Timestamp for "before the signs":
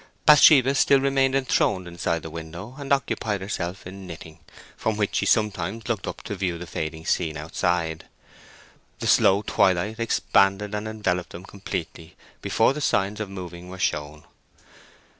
12.41-13.19